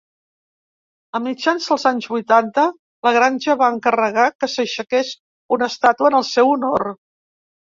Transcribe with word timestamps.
A 1.17 1.19
mitjans 1.25 1.67
dels 1.71 1.85
anys 1.89 2.07
vuitanta, 2.13 2.63
la 3.09 3.13
granja 3.17 3.57
va 3.61 3.69
encarregar 3.75 4.25
que 4.41 4.49
s'aixequés 4.55 5.13
una 5.59 5.71
estàtua 5.75 6.11
en 6.13 6.19
el 6.23 6.27
seu 6.33 6.55
honor. 6.57 6.91